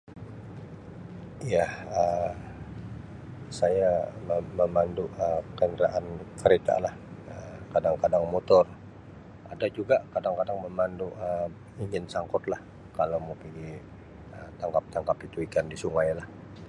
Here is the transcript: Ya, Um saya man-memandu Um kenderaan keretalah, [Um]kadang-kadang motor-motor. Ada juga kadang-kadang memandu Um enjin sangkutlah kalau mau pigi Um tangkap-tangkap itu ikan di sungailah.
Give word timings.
Ya, 1.55 1.65
Um 2.01 2.33
saya 3.59 3.89
man-memandu 4.27 5.05
Um 5.25 5.43
kenderaan 5.59 6.05
keretalah, 6.41 6.93
[Um]kadang-kadang 7.33 8.23
motor-motor. 8.33 8.65
Ada 9.53 9.67
juga 9.77 9.95
kadang-kadang 10.13 10.57
memandu 10.65 11.07
Um 11.25 11.51
enjin 11.83 12.05
sangkutlah 12.13 12.61
kalau 12.97 13.17
mau 13.25 13.35
pigi 13.41 13.71
Um 14.35 14.49
tangkap-tangkap 14.59 15.17
itu 15.27 15.37
ikan 15.47 15.65
di 15.71 15.77
sungailah. 15.83 16.27